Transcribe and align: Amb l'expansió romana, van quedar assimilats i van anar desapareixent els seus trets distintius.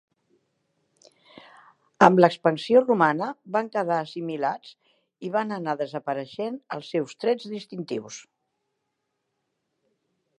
Amb 2.05 2.21
l'expansió 2.23 2.81
romana, 2.85 3.27
van 3.57 3.69
quedar 3.75 3.99
assimilats 4.05 4.71
i 5.29 5.31
van 5.37 5.55
anar 5.61 5.75
desapareixent 5.83 6.59
els 6.77 6.91
seus 6.95 7.17
trets 7.25 7.49
distintius. 7.53 8.19